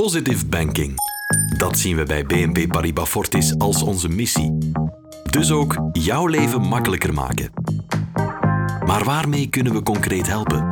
[0.00, 0.94] Positive banking.
[1.58, 4.58] Dat zien we bij BNP Paribas Fortis als onze missie.
[5.30, 7.50] Dus ook jouw leven makkelijker maken.
[8.86, 10.66] Maar waarmee kunnen we concreet helpen?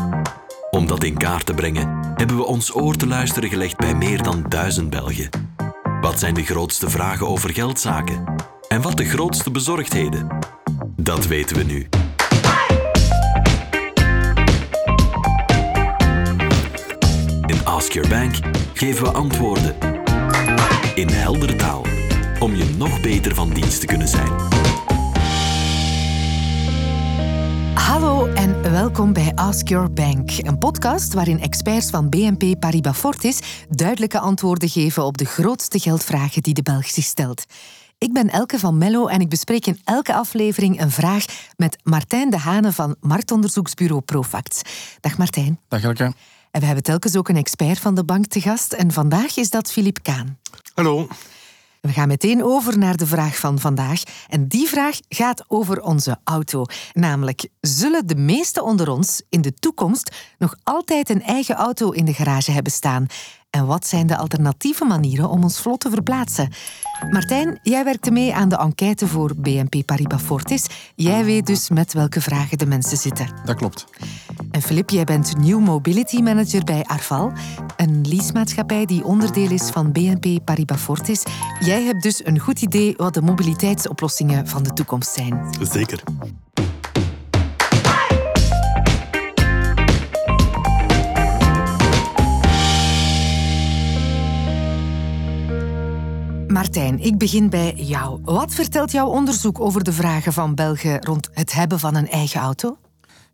[0.70, 4.22] Om dat in kaart te brengen, hebben we ons oor te luisteren gelegd bij meer
[4.22, 5.28] dan duizend Belgen.
[6.00, 8.24] Wat zijn de grootste vragen over geldzaken?
[8.68, 10.28] En wat de grootste bezorgdheden?
[10.96, 11.88] Dat weten we nu.
[17.78, 18.34] Ask Your Bank
[18.74, 19.76] geven we antwoorden
[20.94, 21.84] in heldere taal
[22.38, 24.32] om je nog beter van dienst te kunnen zijn.
[27.74, 33.66] Hallo en welkom bij Ask Your Bank, een podcast waarin experts van BNP Paribas Fortis
[33.68, 37.44] duidelijke antwoorden geven op de grootste geldvragen die de Belg zich stelt.
[37.98, 41.24] Ik ben Elke van Mello en ik bespreek in elke aflevering een vraag
[41.56, 44.62] met Martijn de Hane van marktonderzoeksbureau Profact.
[45.00, 45.60] Dag Martijn.
[45.68, 46.12] Dag Elke.
[46.50, 49.50] En we hebben telkens ook een expert van de bank te gast en vandaag is
[49.50, 50.38] dat Filip Kaan.
[50.74, 51.08] Hallo.
[51.80, 54.02] We gaan meteen over naar de vraag van vandaag.
[54.28, 56.64] En die vraag gaat over onze auto.
[56.92, 62.04] Namelijk, zullen de meesten onder ons in de toekomst nog altijd een eigen auto in
[62.04, 63.06] de garage hebben staan?
[63.50, 66.48] En wat zijn de alternatieve manieren om ons vlot te verplaatsen?
[67.10, 70.66] Martijn, jij werkte mee aan de enquête voor BNP Paribas Fortis.
[70.94, 73.28] Jij weet dus met welke vragen de mensen zitten.
[73.44, 73.86] Dat klopt.
[74.50, 77.32] En Filip, jij bent New Mobility Manager bij Arval,
[77.76, 81.22] een leasemaatschappij die onderdeel is van BNP Paribas Fortis.
[81.60, 85.54] Jij hebt dus een goed idee wat de mobiliteitsoplossingen van de toekomst zijn.
[85.60, 86.02] Zeker.
[96.58, 98.20] Martijn, ik begin bij jou.
[98.22, 102.40] Wat vertelt jouw onderzoek over de vragen van Belgen rond het hebben van een eigen
[102.40, 102.76] auto?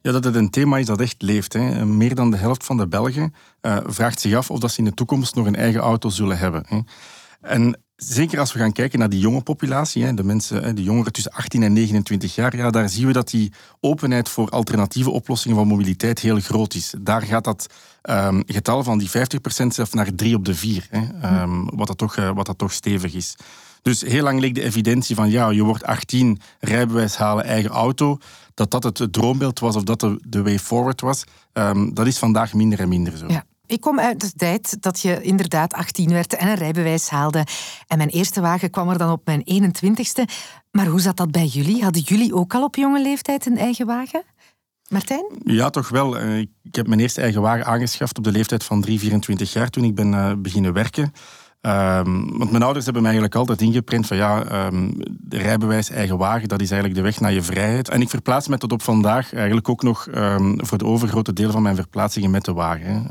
[0.00, 1.52] Ja, dat het een thema is dat echt leeft.
[1.52, 1.84] Hè.
[1.86, 4.84] Meer dan de helft van de Belgen uh, vraagt zich af of dat ze in
[4.84, 6.64] de toekomst nog een eigen auto zullen hebben.
[6.69, 6.78] Hè.
[7.41, 11.32] En zeker als we gaan kijken naar die jonge populatie, de mensen, de jongeren tussen
[11.32, 15.66] 18 en 29 jaar, ja, daar zien we dat die openheid voor alternatieve oplossingen van
[15.66, 16.94] mobiliteit heel groot is.
[17.00, 17.66] Daar gaat dat
[18.02, 19.12] um, getal van die 50%
[19.68, 22.72] zelfs naar 3 op de 4, hè, um, wat, dat toch, uh, wat dat toch
[22.72, 23.36] stevig is.
[23.83, 28.18] Dus heel lang leek de evidentie van ja, je wordt 18, rijbewijs halen, eigen auto,
[28.54, 31.24] dat dat het droombeeld was of dat de, de way forward was.
[31.52, 33.27] Um, dat is vandaag minder en minder zo.
[33.74, 37.46] Ik kom uit de tijd dat je inderdaad 18 werd en een rijbewijs haalde.
[37.86, 40.23] En mijn eerste wagen kwam er dan op mijn 21ste.
[40.70, 41.83] Maar hoe zat dat bij jullie?
[41.83, 44.23] Hadden jullie ook al op jonge leeftijd een eigen wagen?
[44.89, 45.24] Martijn?
[45.45, 46.18] Ja, toch wel.
[46.63, 49.84] Ik heb mijn eerste eigen wagen aangeschaft op de leeftijd van 3, 24 jaar toen
[49.84, 51.13] ik ben beginnen werken.
[51.67, 54.45] Um, want mijn ouders hebben mij eigenlijk altijd ingeprint van ja,
[55.08, 57.89] de rijbewijs, eigen wagen, dat is eigenlijk de weg naar je vrijheid.
[57.89, 61.51] En ik verplaats me tot op vandaag eigenlijk ook nog um, voor de overgrote deel
[61.51, 63.11] van mijn verplaatsingen met de wagen.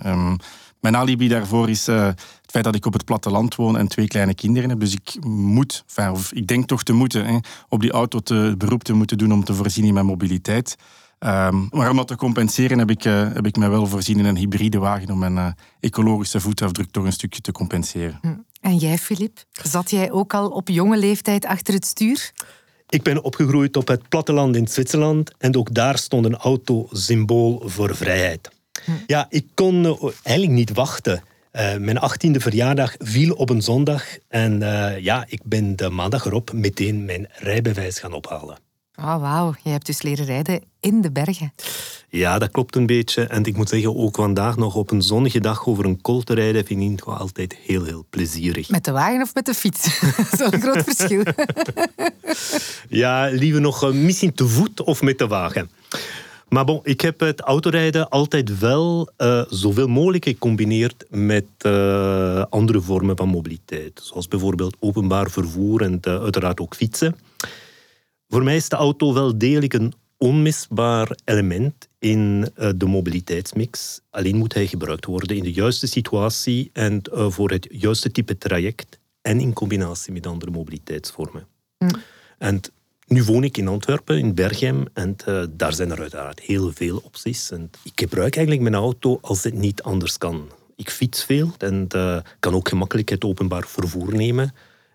[0.80, 4.08] mijn alibi daarvoor is uh, het feit dat ik op het platteland woon en twee
[4.08, 4.80] kleine kinderen heb.
[4.80, 7.38] Dus ik moet, of ik denk toch te moeten, hè,
[7.70, 10.75] op die auto te beroep te moeten doen om te voorzien in mijn mobiliteit.
[11.25, 14.25] Um, maar om dat te compenseren heb ik, uh, heb ik mij wel voorzien in
[14.25, 15.47] een hybride wagen om mijn uh,
[15.79, 18.19] ecologische voetafdruk toch een stukje te compenseren.
[18.22, 18.28] Hm.
[18.61, 19.44] En jij, Filip?
[19.51, 22.31] Zat jij ook al op jonge leeftijd achter het stuur?
[22.89, 27.63] Ik ben opgegroeid op het platteland in Zwitserland en ook daar stond een auto symbool
[27.66, 28.50] voor vrijheid.
[28.85, 28.91] Hm.
[29.07, 31.23] Ja, ik kon uh, eigenlijk niet wachten.
[31.79, 34.59] mijn achttiende verjaardag viel op een zondag en
[35.01, 38.57] ja, ik ben de maandag erop meteen mijn rijbewijs gaan ophalen.
[38.99, 39.53] Oh, wauw.
[39.63, 41.53] Je hebt dus leren rijden in de bergen.
[42.09, 43.23] Ja, dat klopt een beetje.
[43.23, 46.33] En ik moet zeggen, ook vandaag nog op een zonnige dag over een kool te
[46.33, 48.69] rijden, vind ik altijd heel, heel plezierig.
[48.69, 49.99] Met de wagen of met de fiets?
[50.37, 51.23] Zo'n groot verschil.
[53.01, 55.69] ja, liever nog uh, misschien te voet of met de wagen.
[56.49, 62.81] Maar bon, ik heb het autorijden altijd wel uh, zoveel mogelijk gecombineerd met uh, andere
[62.81, 63.99] vormen van mobiliteit.
[64.03, 67.15] Zoals bijvoorbeeld openbaar vervoer en uiteraard ook fietsen.
[68.33, 74.01] Voor mij is de auto wel degelijk een onmisbaar element in uh, de mobiliteitsmix.
[74.09, 78.37] Alleen moet hij gebruikt worden in de juiste situatie en uh, voor het juiste type
[78.37, 81.47] traject en in combinatie met andere mobiliteitsvormen.
[81.78, 81.90] Mm.
[82.37, 82.61] En
[83.08, 87.02] nu woon ik in Antwerpen, in Berghem, en uh, daar zijn er uiteraard heel veel
[87.03, 87.52] opties.
[87.52, 90.49] En ik gebruik eigenlijk mijn auto als het niet anders kan.
[90.75, 91.87] Ik fiets veel en
[92.40, 94.53] kan ook gemakkelijk het openbaar vervoer nemen.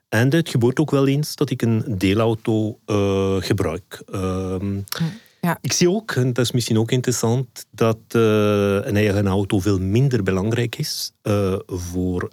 [0.08, 4.02] En het gebeurt ook wel eens dat ik een deelauto uh, gebruik.
[4.14, 4.54] Uh,
[5.40, 5.58] ja.
[5.60, 8.22] Ik zie ook, en dat is misschien ook interessant, dat uh,
[8.74, 12.30] een eigen auto veel minder belangrijk is uh, voor,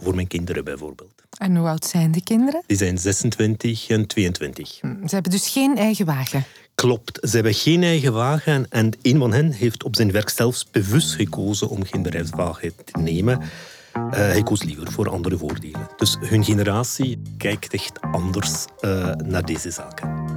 [0.00, 1.22] voor mijn kinderen bijvoorbeeld.
[1.38, 2.62] En hoe oud zijn de kinderen?
[2.66, 4.78] Die zijn 26 en 22.
[4.80, 6.44] Hm, ze hebben dus geen eigen wagen?
[6.74, 10.70] Klopt, ze hebben geen eigen wagen en een van hen heeft op zijn werk zelfs
[10.70, 13.40] bewust gekozen om geen bedrijfswagen te nemen.
[14.10, 15.88] Hij koos liever voor andere voordelen.
[15.96, 18.64] Dus hun generatie kijkt echt anders
[19.24, 20.30] naar deze zaken.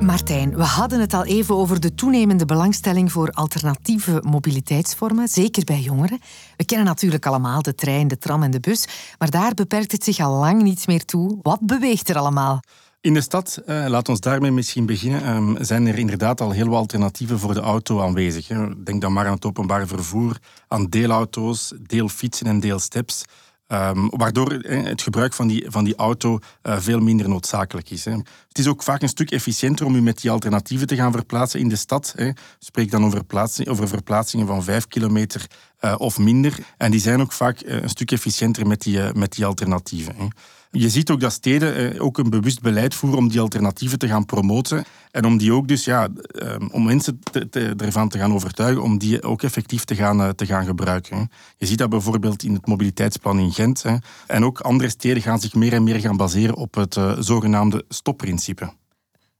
[0.00, 5.80] Martijn, we hadden het al even over de toenemende belangstelling voor alternatieve mobiliteitsvormen, zeker bij
[5.80, 6.20] jongeren.
[6.56, 8.88] We kennen natuurlijk allemaal de trein, de tram en de bus,
[9.18, 11.38] maar daar beperkt het zich al lang niet meer toe.
[11.42, 12.60] Wat beweegt er allemaal?
[13.02, 15.22] In de stad, eh, laat ons daarmee misschien beginnen,
[15.56, 18.48] eh, zijn er inderdaad al heel wat alternatieven voor de auto aanwezig.
[18.48, 18.82] Hè.
[18.82, 20.38] Denk dan maar aan het openbaar vervoer,
[20.68, 23.24] aan deelauto's, deelfietsen en deelsteps.
[23.72, 28.04] Um, waardoor het gebruik van die, van die auto uh, veel minder noodzakelijk is.
[28.04, 28.12] Hè.
[28.48, 31.60] Het is ook vaak een stuk efficiënter om u met die alternatieven te gaan verplaatsen
[31.60, 32.12] in de stad.
[32.16, 32.30] Hè.
[32.58, 33.22] Spreek dan over,
[33.64, 35.46] over verplaatsingen van vijf kilometer
[35.80, 36.58] uh, of minder.
[36.76, 40.14] En die zijn ook vaak uh, een stuk efficiënter met die, met die alternatieven.
[40.16, 40.26] Hè.
[40.72, 44.08] Je ziet ook dat steden eh, ook een bewust beleid voeren om die alternatieven te
[44.08, 44.84] gaan promoten.
[45.10, 48.98] En om die ook dus, ja, ehm, om mensen te, ervan te gaan overtuigen om
[48.98, 51.30] die ook effectief te gaan, eh, te gaan gebruiken.
[51.56, 53.84] Je ziet dat bijvoorbeeld in het mobiliteitsplan in Gent.
[54.26, 57.84] En ook andere steden gaan zich meer en meer gaan baseren op het eh, zogenaamde
[57.88, 58.72] stopprincipe.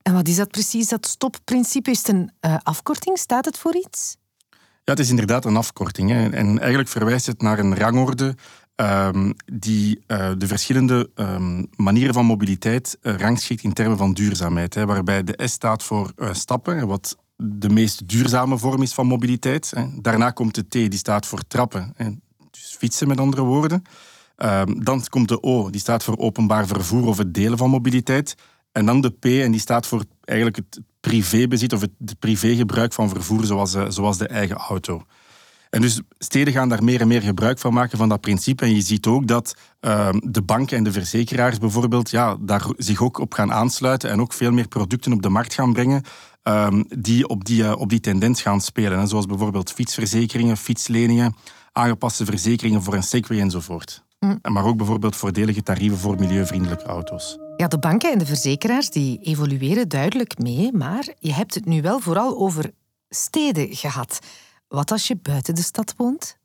[0.02, 1.90] En wat is dat precies, dat stopprincipe?
[1.90, 2.32] Is het een
[2.62, 3.18] afkorting?
[3.18, 4.16] Staat het voor iets?
[4.90, 6.10] Ja, is inderdaad een afkorting.
[6.10, 8.34] En eigenlijk verwijst het naar een rangorde
[8.80, 14.74] Ehm, die uh, de verschillende um, manieren van mobiliteit uh, rangschikt in termen van duurzaamheid.
[14.74, 19.06] Hè, waarbij de S staat voor uh, stappen, wat de meest duurzame vorm is van
[19.06, 19.72] mobiliteit.
[19.74, 19.84] Hè.
[20.00, 22.10] Daarna komt de T, die staat voor trappen, hè,
[22.50, 23.82] dus fietsen met andere woorden.
[24.36, 28.34] Um, dan komt de O, die staat voor openbaar vervoer of het delen van mobiliteit.
[28.72, 33.08] En dan de P, en die staat voor eigenlijk het privébezit of het privégebruik van
[33.08, 35.04] vervoer, zoals, zoals de eigen auto.
[35.70, 38.64] En dus steden gaan daar meer en meer gebruik van maken van dat principe.
[38.64, 43.02] En je ziet ook dat uh, de banken en de verzekeraars bijvoorbeeld ja, daar zich
[43.02, 46.02] ook op gaan aansluiten en ook veel meer producten op de markt gaan brengen
[46.44, 46.68] uh,
[46.98, 48.98] die, op die uh, op die tendens gaan spelen.
[48.98, 49.06] Hè.
[49.06, 51.34] Zoals bijvoorbeeld fietsverzekeringen, fietsleningen,
[51.72, 54.04] aangepaste verzekeringen voor een Segway enzovoort.
[54.18, 54.38] Mm.
[54.42, 57.38] Maar ook bijvoorbeeld voordelige tarieven voor milieuvriendelijke auto's.
[57.60, 61.82] Ja, de banken en de verzekeraars die evolueren duidelijk mee, maar je hebt het nu
[61.82, 62.70] wel vooral over
[63.08, 64.18] steden gehad.
[64.68, 66.38] Wat als je buiten de stad woont?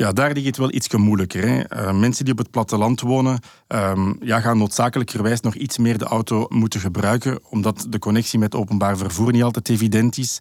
[0.00, 1.48] Ja, daar ligt het wel iets moeilijker.
[1.48, 1.82] Hè.
[1.82, 6.04] Uh, mensen die op het platteland wonen, um, ja, gaan noodzakelijkerwijs nog iets meer de
[6.04, 10.38] auto moeten gebruiken, omdat de connectie met openbaar vervoer niet altijd evident is.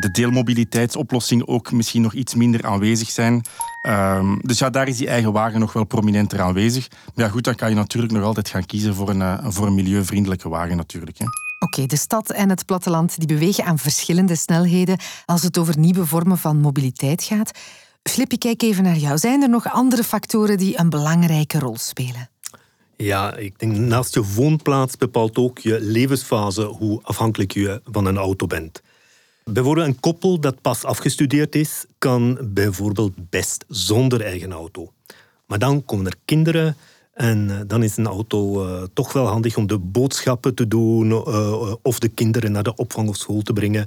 [0.00, 3.42] De deelmobiliteitsoplossingen ook misschien nog iets minder aanwezig zijn.
[3.82, 6.88] Um, dus ja, daar is die eigen wagen nog wel prominenter aanwezig.
[7.14, 9.66] Maar ja, goed, dan kan je natuurlijk nog altijd gaan kiezen voor een, uh, voor
[9.66, 11.18] een milieuvriendelijke wagen natuurlijk.
[11.18, 11.24] Hè.
[11.58, 16.06] Oké, de stad en het platteland die bewegen aan verschillende snelheden als het over nieuwe
[16.06, 17.50] vormen van mobiliteit gaat.
[18.08, 19.18] Flip, kijk even naar jou.
[19.18, 22.28] Zijn er nog andere factoren die een belangrijke rol spelen?
[22.96, 28.16] Ja, ik denk naast je woonplaats bepaalt ook je levensfase hoe afhankelijk je van een
[28.16, 28.82] auto bent.
[29.44, 34.92] Bijvoorbeeld een koppel dat pas afgestudeerd is, kan bijvoorbeeld best zonder eigen auto.
[35.46, 36.76] Maar dan komen er kinderen
[37.14, 41.10] en eh, dan is een auto uh, toch wel handig om de boodschappen te doen
[41.10, 43.86] uh, of de kinderen naar de opvang of school te brengen.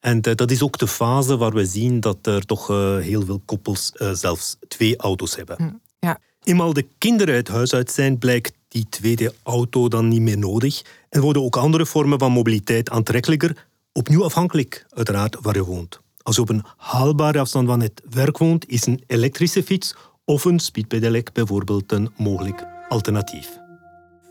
[0.00, 2.66] En dat is ook de fase waar we zien dat er toch
[3.00, 5.56] heel veel koppels zelfs twee auto's hebben.
[5.56, 6.18] Hm, ja.
[6.42, 10.82] Eenmaal de kinderen het huis uit zijn, blijkt die tweede auto dan niet meer nodig
[11.08, 16.00] en worden ook andere vormen van mobiliteit aantrekkelijker, opnieuw afhankelijk uiteraard waar je woont.
[16.22, 19.94] Als je op een haalbare afstand van het werk woont, is een elektrische fiets
[20.24, 23.59] of een speedpedelec bijvoorbeeld een mogelijk alternatief.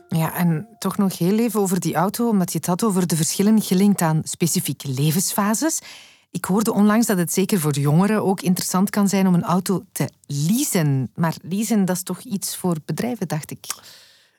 [0.09, 3.15] Ja, en toch nog heel even over die auto, omdat je het had over de
[3.15, 5.79] verschillen gelinkt aan specifieke levensfases.
[6.31, 9.83] Ik hoorde onlangs dat het zeker voor jongeren ook interessant kan zijn om een auto
[9.91, 11.11] te leasen.
[11.15, 13.65] Maar leasen, dat is toch iets voor bedrijven, dacht ik.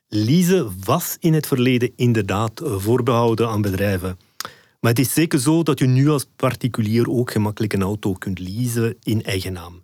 [0.08, 4.18] Leasen was in het verleden inderdaad voorbehouden aan bedrijven.
[4.80, 8.38] Maar het is zeker zo dat je nu als particulier ook gemakkelijk een auto kunt
[8.38, 9.82] leasen in eigen naam.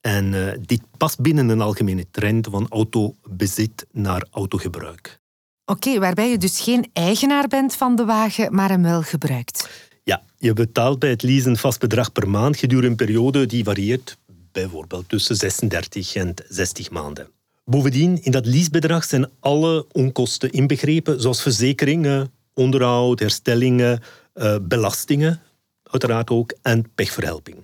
[0.00, 5.20] En uh, dit past binnen een algemene trend van autobezit naar autogebruik.
[5.66, 9.68] Oké, waarbij je dus geen eigenaar bent van de wagen, maar hem wel gebruikt.
[10.04, 13.64] Ja, je betaalt bij het leasen een vast bedrag per maand gedurende een periode die
[13.64, 14.16] varieert
[14.52, 17.28] bijvoorbeeld tussen 36 en 60 maanden.
[17.64, 24.02] Bovendien, in dat leasebedrag zijn alle onkosten inbegrepen, zoals verzekeringen, onderhoud, herstellingen,
[24.34, 25.40] uh, belastingen,
[25.82, 27.56] uiteraard ook, en pechverhelping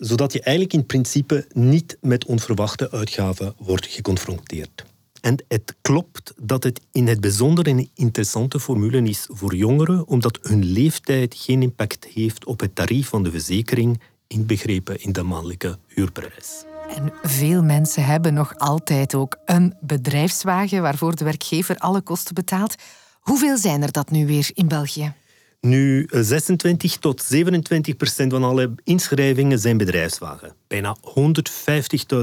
[0.00, 4.84] zodat je eigenlijk in principe niet met onverwachte uitgaven wordt geconfronteerd.
[5.20, 10.38] En het klopt dat het in het bijzonder een interessante formule is voor jongeren, omdat
[10.42, 15.78] hun leeftijd geen impact heeft op het tarief van de verzekering, inbegrepen in de maandelijke
[15.86, 16.64] huurprijs.
[16.96, 22.74] En veel mensen hebben nog altijd ook een bedrijfswagen waarvoor de werkgever alle kosten betaalt.
[23.20, 25.14] Hoeveel zijn er dat nu weer in België?
[25.60, 30.54] Nu, 26 tot 27 procent van alle inschrijvingen zijn bedrijfswagen.
[30.66, 30.96] Bijna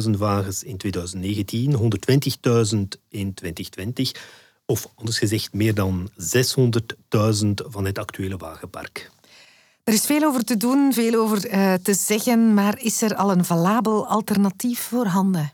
[0.04, 2.80] 150.000 wagens in 2019, 120.000
[3.10, 4.12] in 2020.
[4.66, 9.12] Of anders gezegd, meer dan 600.000 van het actuele wagenpark.
[9.84, 13.32] Er is veel over te doen, veel over uh, te zeggen, maar is er al
[13.32, 15.54] een valabel alternatief voorhanden?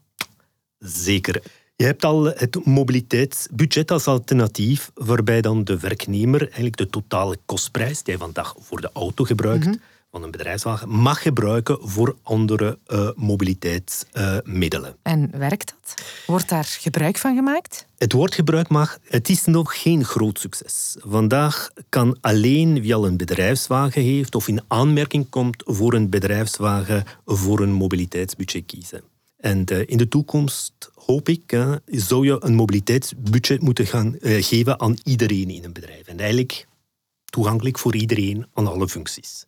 [0.80, 1.44] Zeker.
[1.76, 8.04] Je hebt al het mobiliteitsbudget als alternatief, waarbij dan de werknemer eigenlijk de totale kostprijs
[8.04, 9.76] die hij vandaag voor de auto gebruikt, mhm.
[10.12, 14.96] van een bedrijfswagen, mag gebruiken voor andere uh, mobiliteitsmiddelen.
[15.02, 16.06] en werkt dat?
[16.26, 17.88] Wordt daar gebruik van gemaakt?
[17.98, 20.96] Het wordt gebruik maar het is nog geen groot succes.
[21.00, 27.04] Vandaag kan alleen wie al een bedrijfswagen heeft of in aanmerking komt voor een bedrijfswagen
[27.26, 29.13] voor een mobiliteitsbudget kiezen.
[29.44, 34.80] En uh, in de toekomst hoop ik, zou je een mobiliteitsbudget moeten gaan eh, geven
[34.80, 36.08] aan iedereen in een bedrijf.
[36.08, 36.68] En eigenlijk
[37.26, 39.46] toegankelijk voor iedereen aan alle functies.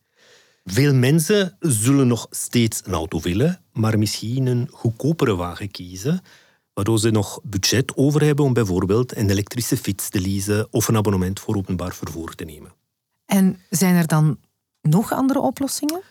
[0.64, 6.22] Veel mensen zullen nog steeds een auto willen, maar misschien een goedkopere wagen kiezen,
[6.74, 10.98] waardoor ze nog budget over hebben om bijvoorbeeld een elektrische fiets te leasen of een
[10.98, 12.74] abonnement voor openbaar vervoer te nemen.
[13.26, 14.38] En zijn er dan
[14.82, 16.02] nog andere oplossingen?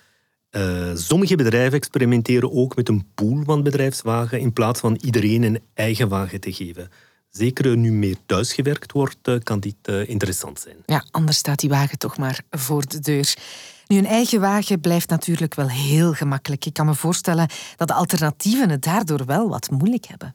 [0.57, 5.61] Uh, sommige bedrijven experimenteren ook met een pool van bedrijfswagen in plaats van iedereen een
[5.75, 6.91] eigen wagen te geven.
[7.31, 10.77] Zeker nu meer thuisgewerkt wordt, eh, kan dit uh, interessant zijn.
[10.87, 13.35] Ja, anders staat die wagen toch maar voor de deur.
[13.87, 16.65] Nu, een eigen wagen blijft natuurlijk wel heel gemakkelijk.
[16.65, 20.35] Ik kan me voorstellen dat de alternatieven het daardoor wel wat moeilijk hebben.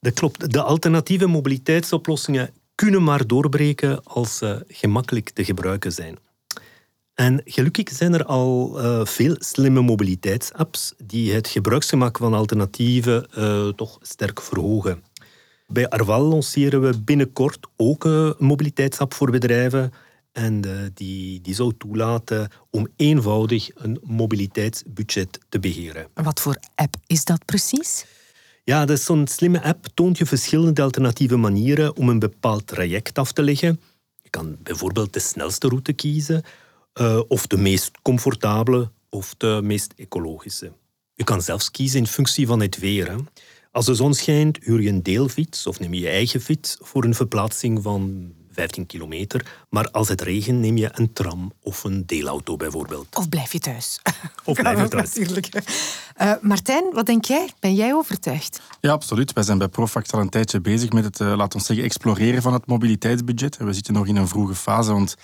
[0.00, 0.52] Dat klopt.
[0.52, 6.16] De alternatieve mobiliteitsoplossingen kunnen maar doorbreken als ze gemakkelijk te gebruiken zijn.
[7.18, 13.68] En gelukkig zijn er al uh, veel slimme mobiliteitsapps die het gebruiksgemak van alternatieven uh,
[13.68, 15.02] toch sterk verhogen.
[15.66, 19.92] Bij Arval lanceren we binnenkort ook een mobiliteitsapp voor bedrijven.
[20.32, 26.06] En uh, die, die zou toelaten om eenvoudig een mobiliteitsbudget te beheren.
[26.14, 28.06] Wat voor app is dat precies?
[28.64, 33.18] Ja, dat is zo'n slimme app toont je verschillende alternatieve manieren om een bepaald traject
[33.18, 33.80] af te leggen.
[34.22, 36.44] Je kan bijvoorbeeld de snelste route kiezen
[37.00, 40.72] uh, of de meest comfortabele of de meest ecologische.
[41.14, 43.10] Je kan zelfs kiezen in functie van het weer.
[43.10, 43.16] Hè.
[43.72, 47.04] Als de zon schijnt, huur je een deelfiets of neem je je eigen fiets voor
[47.04, 49.66] een verplaatsing van 15 kilometer.
[49.68, 53.16] Maar als het regent, neem je een tram of een deelauto bijvoorbeeld.
[53.16, 54.00] Of blijf je thuis.
[54.44, 55.14] Of blijf je thuis.
[55.14, 55.48] Natuurlijk.
[56.20, 57.50] Uh, Martijn, wat denk jij?
[57.60, 58.60] Ben jij overtuigd?
[58.80, 59.32] Ja, absoluut.
[59.32, 62.42] Wij zijn bij Profact al een tijdje bezig met het, uh, laten we zeggen, exploreren
[62.42, 63.56] van het mobiliteitsbudget.
[63.56, 65.16] We zitten nog in een vroege fase, want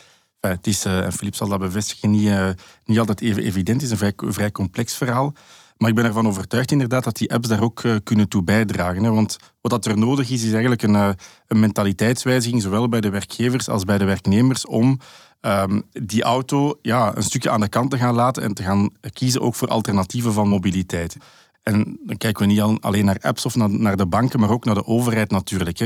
[0.50, 2.48] het is, uh, en Philippe zal dat bevestigen, niet, uh,
[2.84, 3.80] niet altijd even evident.
[3.80, 5.32] Het is een vrij, vrij, complex verhaal.
[5.76, 9.14] Maar ik ben ervan overtuigd inderdaad dat die apps daar ook kunnen toe bijdragen.
[9.14, 13.68] Want wat dat er nodig is, is eigenlijk een, een mentaliteitswijziging, zowel bij de werkgevers
[13.68, 15.00] als bij de werknemers, om
[15.40, 18.90] um, die auto ja, een stukje aan de kant te gaan laten en te gaan
[19.12, 21.16] kiezen ook voor alternatieven van mobiliteit.
[21.64, 24.74] En dan kijken we niet alleen naar apps of naar de banken, maar ook naar
[24.74, 25.80] de overheid natuurlijk.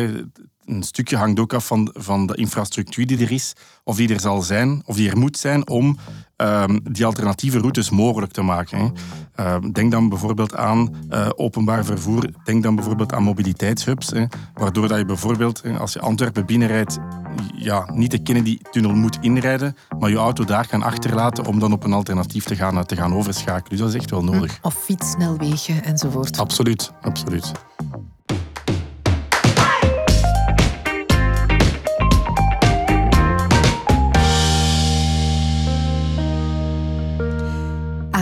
[0.65, 3.53] Een stukje hangt ook af van, van de infrastructuur die er is,
[3.85, 5.99] of die er zal zijn, of die er moet zijn om
[6.37, 8.93] um, die alternatieve routes mogelijk te maken.
[9.41, 14.13] Uh, denk dan bijvoorbeeld aan uh, openbaar vervoer, denk dan bijvoorbeeld aan mobiliteitshubs,
[14.55, 16.99] waardoor dat je bijvoorbeeld, als je Antwerpen binnenrijdt,
[17.55, 21.85] ja, niet de Kennedy-tunnel moet inrijden, maar je auto daar kan achterlaten om dan op
[21.85, 23.69] een alternatief te gaan, te gaan overschakelen.
[23.69, 24.59] Dus dat is echt wel nodig.
[24.63, 26.39] Of fietssnelwegen enzovoort.
[26.39, 27.53] Absoluut, absoluut.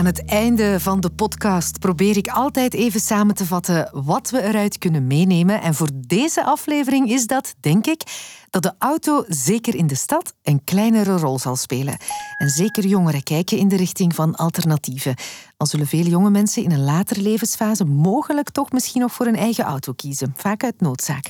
[0.07, 4.77] Het einde van de podcast probeer ik altijd even samen te vatten wat we eruit
[4.77, 5.61] kunnen meenemen.
[5.61, 8.01] En voor deze aflevering is dat, denk ik,
[8.49, 11.97] dat de auto zeker in de stad een kleinere rol zal spelen.
[12.37, 15.15] En zeker jongeren kijken in de richting van alternatieven.
[15.57, 19.35] Al zullen veel jonge mensen in een latere levensfase mogelijk toch misschien nog voor een
[19.35, 21.29] eigen auto kiezen, vaak uit noodzaak.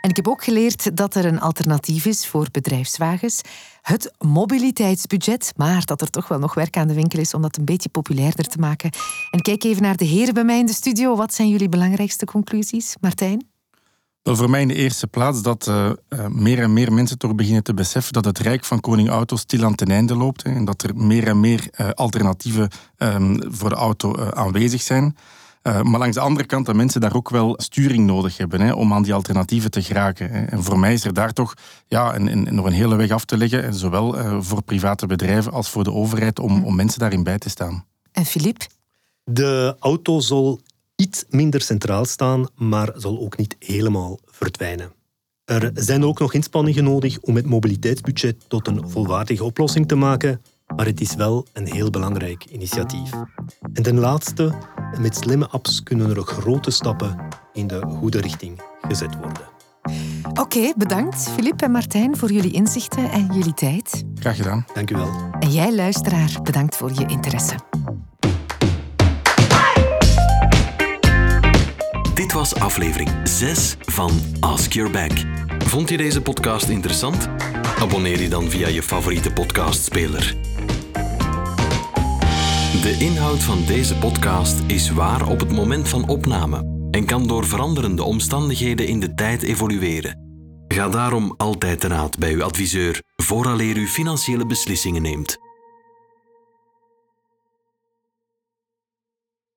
[0.00, 3.40] En ik heb ook geleerd dat er een alternatief is voor bedrijfswagens,
[3.88, 7.56] het mobiliteitsbudget, maar dat er toch wel nog werk aan de winkel is om dat
[7.56, 8.90] een beetje populairder te maken.
[9.30, 11.16] En kijk even naar de heren bij mij in de studio.
[11.16, 13.46] Wat zijn jullie belangrijkste conclusies, Martijn?
[14.22, 15.90] Wel, voor mij in de eerste plaats dat uh,
[16.28, 19.64] meer en meer mensen toch beginnen te beseffen dat het rijk van koning auto stil
[19.64, 20.42] aan ten einde loopt.
[20.42, 22.68] Hè, en dat er meer en meer uh, alternatieven
[22.98, 25.16] um, voor de auto aanwezig zijn.
[25.62, 28.92] Maar langs de andere kant dat mensen daar ook wel sturing nodig hebben hè, om
[28.92, 30.30] aan die alternatieven te geraken.
[30.30, 30.44] Hè.
[30.44, 31.54] En voor mij is er daar toch
[31.86, 35.70] ja, een, een, nog een hele weg af te leggen, zowel voor private bedrijven als
[35.70, 37.84] voor de overheid, om, om mensen daarin bij te staan.
[38.12, 38.66] En Filip?
[39.24, 40.60] De auto zal
[40.96, 44.92] iets minder centraal staan, maar zal ook niet helemaal verdwijnen.
[45.44, 50.42] Er zijn ook nog inspanningen nodig om het mobiliteitsbudget tot een volwaardige oplossing te maken,
[50.76, 53.10] maar het is wel een heel belangrijk initiatief.
[53.72, 54.54] En ten laatste,
[55.00, 57.16] met slimme apps kunnen er grote stappen
[57.52, 59.48] in de goede richting gezet worden.
[60.34, 64.04] Oké, bedankt Filip en Martijn voor jullie inzichten en jullie tijd.
[64.14, 64.64] Graag gedaan.
[64.74, 65.10] Dank u wel.
[65.40, 67.54] En jij, luisteraar, bedankt voor je interesse.
[72.14, 75.12] Dit was aflevering 6 van Ask Your Back.
[75.58, 77.28] Vond je deze podcast interessant?
[77.78, 80.36] Abonneer je dan via je favoriete podcastspeler.
[82.82, 87.46] De inhoud van deze podcast is waar op het moment van opname en kan door
[87.46, 90.18] veranderende omstandigheden in de tijd evolueren.
[90.68, 95.47] Ga daarom altijd te raad bij uw adviseur vooraleer u financiële beslissingen neemt.